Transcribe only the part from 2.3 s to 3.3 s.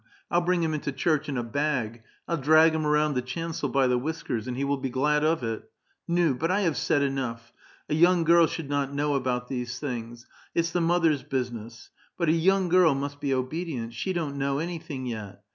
drag him around the